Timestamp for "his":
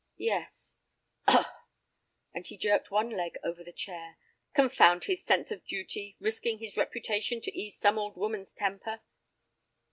5.03-5.23, 6.57-6.75